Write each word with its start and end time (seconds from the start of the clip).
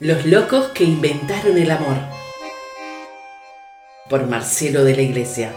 Los 0.00 0.26
locos 0.26 0.70
que 0.74 0.82
inventaron 0.82 1.56
el 1.56 1.70
amor. 1.70 1.94
Por 4.10 4.26
Marcelo 4.26 4.82
de 4.82 4.96
la 4.96 5.02
Iglesia. 5.02 5.52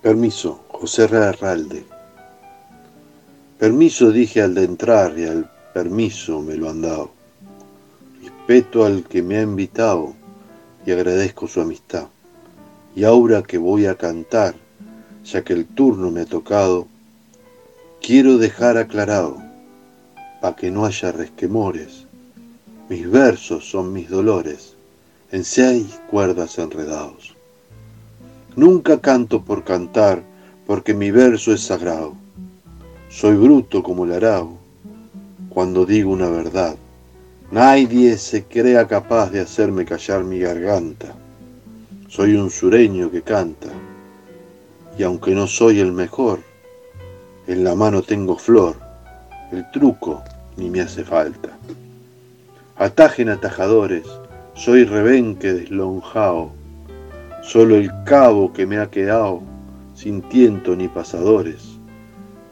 Permiso, 0.00 0.60
José 0.68 1.02
Herralde. 1.02 1.84
Permiso 3.58 4.12
dije 4.12 4.40
al 4.40 4.54
de 4.54 4.62
entrar 4.62 5.18
y 5.18 5.26
al 5.26 5.50
permiso 5.72 6.40
me 6.40 6.56
lo 6.56 6.70
han 6.70 6.82
dado. 6.82 7.10
Respeto 8.22 8.84
al 8.84 9.04
que 9.04 9.22
me 9.22 9.38
ha 9.38 9.42
invitado 9.42 10.14
y 10.84 10.92
agradezco 10.92 11.48
su 11.48 11.60
amistad. 11.60 12.08
Y 12.94 13.04
ahora 13.04 13.42
que 13.42 13.58
voy 13.58 13.86
a 13.86 13.96
cantar, 13.96 14.54
ya 15.24 15.42
que 15.42 15.52
el 15.52 15.66
turno 15.66 16.10
me 16.10 16.22
ha 16.22 16.26
tocado, 16.26 16.86
quiero 18.00 18.38
dejar 18.38 18.76
aclarado, 18.76 19.36
pa' 20.40 20.56
que 20.56 20.70
no 20.70 20.84
haya 20.84 21.12
resquemores, 21.12 22.06
mis 22.88 23.10
versos 23.10 23.70
son 23.70 23.92
mis 23.92 24.10
dolores, 24.10 24.74
en 25.30 25.44
seis 25.44 26.00
cuerdas 26.10 26.58
enredados. 26.58 27.34
Nunca 28.56 29.00
canto 29.00 29.42
por 29.42 29.64
cantar, 29.64 30.22
porque 30.66 30.92
mi 30.92 31.10
verso 31.10 31.52
es 31.52 31.62
sagrado. 31.62 32.14
Soy 33.08 33.36
bruto 33.36 33.82
como 33.82 34.04
el 34.04 34.12
arao 34.12 34.61
cuando 35.52 35.84
digo 35.84 36.10
una 36.10 36.30
verdad. 36.30 36.76
Nadie 37.50 38.16
se 38.16 38.44
crea 38.44 38.86
capaz 38.86 39.30
de 39.30 39.40
hacerme 39.40 39.84
callar 39.84 40.24
mi 40.24 40.38
garganta. 40.38 41.14
Soy 42.08 42.36
un 42.36 42.50
sureño 42.50 43.10
que 43.10 43.20
canta, 43.20 43.68
y 44.98 45.02
aunque 45.02 45.34
no 45.34 45.46
soy 45.46 45.80
el 45.80 45.92
mejor, 45.92 46.40
en 47.46 47.64
la 47.64 47.74
mano 47.74 48.02
tengo 48.02 48.38
flor, 48.38 48.76
el 49.50 49.70
truco 49.72 50.22
ni 50.56 50.70
me 50.70 50.80
hace 50.80 51.04
falta. 51.04 51.50
Atajen 52.76 53.28
atajadores, 53.28 54.06
soy 54.54 54.84
rebenque 54.84 55.52
deslonjao, 55.52 56.50
solo 57.42 57.76
el 57.76 57.90
cabo 58.04 58.52
que 58.54 58.66
me 58.66 58.78
ha 58.78 58.90
quedado, 58.90 59.42
sin 59.94 60.22
tiento 60.22 60.74
ni 60.74 60.88
pasadores. 60.88 61.78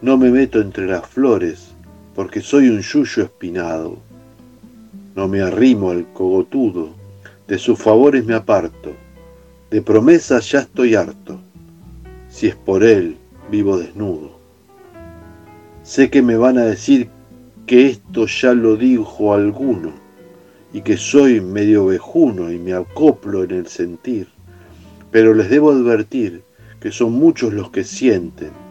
No 0.02 0.18
me 0.18 0.30
meto 0.30 0.60
entre 0.60 0.86
las 0.86 1.06
flores, 1.06 1.69
porque 2.14 2.40
soy 2.40 2.68
un 2.68 2.80
yuyo 2.80 3.22
espinado. 3.22 3.98
No 5.14 5.28
me 5.28 5.40
arrimo 5.40 5.90
al 5.90 6.12
cogotudo, 6.12 6.90
de 7.46 7.58
sus 7.58 7.78
favores 7.78 8.24
me 8.24 8.34
aparto, 8.34 8.92
de 9.70 9.82
promesas 9.82 10.50
ya 10.50 10.60
estoy 10.60 10.94
harto, 10.94 11.40
si 12.28 12.46
es 12.46 12.56
por 12.56 12.84
él 12.84 13.16
vivo 13.50 13.78
desnudo. 13.78 14.38
Sé 15.82 16.10
que 16.10 16.22
me 16.22 16.36
van 16.36 16.58
a 16.58 16.64
decir 16.64 17.08
que 17.66 17.86
esto 17.86 18.26
ya 18.26 18.54
lo 18.54 18.76
dijo 18.76 19.34
alguno, 19.34 19.92
y 20.72 20.82
que 20.82 20.96
soy 20.96 21.40
medio 21.40 21.86
vejuno 21.86 22.52
y 22.52 22.58
me 22.58 22.72
acoplo 22.72 23.42
en 23.42 23.50
el 23.50 23.66
sentir, 23.66 24.28
pero 25.10 25.34
les 25.34 25.50
debo 25.50 25.72
advertir 25.72 26.42
que 26.80 26.92
son 26.92 27.12
muchos 27.12 27.52
los 27.52 27.70
que 27.70 27.82
sienten 27.82 28.69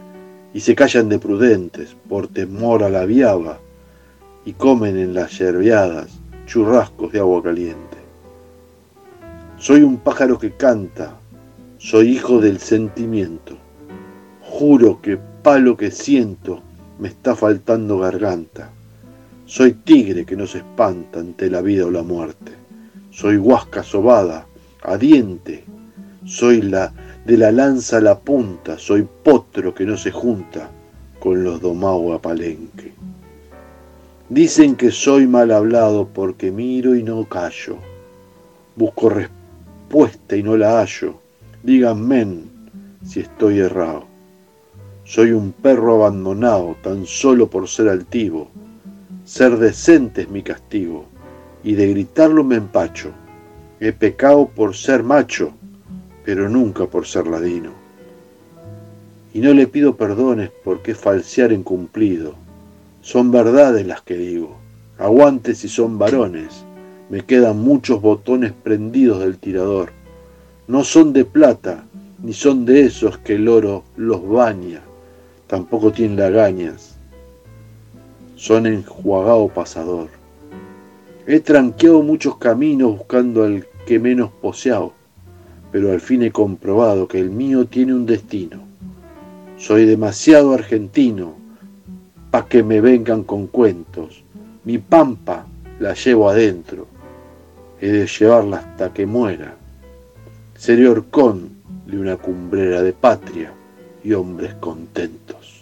y 0.54 0.60
se 0.62 0.76
callan 0.76 1.10
de 1.10 1.20
prudentes 1.20 1.96
por 2.08 2.28
temor 2.28 2.84
a 2.84 2.90
la 2.90 3.06
viaba 3.06 3.60
y 4.46 4.54
comen 4.54 4.98
en 4.98 5.14
las 5.14 5.38
yerbeadas 5.38 6.20
churrascos 6.46 7.12
de 7.12 7.20
agua 7.20 7.44
caliente. 7.44 7.98
Soy 9.58 9.82
un 9.82 9.98
pájaro 9.98 10.40
que 10.40 10.52
canta, 10.52 11.18
soy 11.78 12.10
hijo 12.10 12.40
del 12.40 12.60
sentimiento. 12.60 13.58
Juro 14.42 15.00
que 15.02 15.18
palo 15.44 15.78
que 15.78 15.92
siento 15.92 16.62
me 16.98 17.10
está 17.10 17.36
faltando 17.36 18.00
garganta. 18.00 18.72
Soy 19.46 19.74
tigre 19.74 20.26
que 20.26 20.36
no 20.36 20.48
se 20.48 20.60
espanta 20.60 21.20
ante 21.20 21.50
la 21.50 21.62
vida 21.62 21.86
o 21.86 21.92
la 21.92 22.04
muerte. 22.04 22.54
Soy 23.12 23.38
huasca 23.38 23.84
sobada, 23.84 24.48
a 24.82 24.98
diente. 24.98 25.64
Soy 26.26 26.62
la 26.62 26.94
de 27.30 27.38
la 27.38 27.52
lanza 27.52 27.98
a 27.98 28.02
la 28.02 28.18
punta, 28.18 28.80
soy 28.80 29.08
potro 29.24 29.72
que 29.72 29.86
no 29.86 29.96
se 29.96 30.10
junta 30.10 30.68
con 31.20 31.44
los 31.44 31.62
domados 31.62 32.16
a 32.16 32.20
palenque. 32.20 32.92
Dicen 34.30 34.76
que 34.76 34.90
soy 34.90 35.28
mal 35.28 35.52
hablado 35.52 36.08
porque 36.08 36.50
miro 36.50 36.96
y 36.96 37.04
no 37.04 37.26
callo. 37.26 37.78
Busco 38.76 39.10
respuesta 39.10 40.36
y 40.36 40.42
no 40.42 40.58
la 40.58 40.80
hallo. 40.80 41.20
Díganme 41.62 42.46
si 43.06 43.20
estoy 43.20 43.60
errado. 43.60 44.06
Soy 45.04 45.32
un 45.32 45.52
perro 45.52 45.98
abandonado 45.98 46.78
tan 46.82 47.06
solo 47.06 47.48
por 47.48 47.68
ser 47.68 47.90
altivo. 47.90 48.50
Ser 49.24 49.58
decente 49.58 50.24
es 50.24 50.30
mi 50.32 50.42
castigo 50.42 51.06
y 51.64 51.76
de 51.76 51.90
gritarlo 51.90 52.44
me 52.44 52.56
empacho. 52.56 53.12
He 53.80 53.92
pecado 53.92 54.48
por 54.48 54.76
ser 54.76 55.04
macho 55.04 55.54
pero 56.30 56.48
nunca 56.48 56.86
por 56.86 57.08
ser 57.08 57.26
ladino. 57.26 57.72
Y 59.34 59.40
no 59.40 59.52
le 59.52 59.66
pido 59.66 59.96
perdones 59.96 60.52
porque 60.64 60.94
falsear 60.94 61.52
en 61.52 61.64
cumplido. 61.64 62.36
Son 63.02 63.32
verdades 63.32 63.88
las 63.88 64.04
que 64.04 64.16
digo. 64.16 64.56
Aguante 65.00 65.56
si 65.56 65.68
son 65.68 65.98
varones. 65.98 66.64
Me 67.10 67.22
quedan 67.22 67.58
muchos 67.58 68.00
botones 68.00 68.52
prendidos 68.52 69.22
del 69.22 69.40
tirador. 69.40 69.90
No 70.68 70.84
son 70.84 71.14
de 71.14 71.26
plata, 71.26 71.86
ni 72.22 72.34
son 72.34 72.64
de 72.64 72.82
esos 72.82 73.18
que 73.18 73.34
el 73.34 73.48
oro 73.48 73.84
los 73.98 74.24
baña. 74.30 74.82
Tampoco 75.48 75.92
tienen 75.92 76.18
lagañas. 76.18 76.96
Son 78.36 78.68
enjuagado 78.68 79.48
pasador. 79.48 80.10
He 81.26 81.40
tranqueado 81.40 82.04
muchos 82.04 82.38
caminos 82.38 83.00
buscando 83.00 83.46
al 83.46 83.66
que 83.88 83.98
menos 83.98 84.30
poseado 84.30 84.99
pero 85.72 85.92
al 85.92 86.02
fin 86.02 86.24
he 86.24 86.32
comprobado 86.32 87.08
que 87.08 87.20
el 87.20 87.30
mío 87.30 87.66
tiene 87.66 87.94
un 87.94 88.06
destino. 88.06 88.62
Soy 89.58 89.86
demasiado 89.86 90.54
argentino 90.54 91.36
pa' 92.32 92.48
que 92.48 92.64
me 92.64 92.82
vengan 92.82 93.24
con 93.24 93.48
cuentos. 93.48 94.24
Mi 94.64 94.78
pampa 94.78 95.46
la 95.80 95.94
llevo 95.94 96.30
adentro. 96.30 96.88
He 97.82 97.88
de 97.88 98.08
llevarla 98.08 98.58
hasta 98.58 98.94
que 98.94 99.06
muera. 99.06 99.56
Seré 100.56 100.88
horcón 100.88 101.50
de 101.86 102.00
una 102.00 102.18
cumbrera 102.18 102.82
de 102.82 102.94
patria 102.94 103.52
y 104.04 104.14
hombres 104.14 104.54
contentos. 104.56 105.59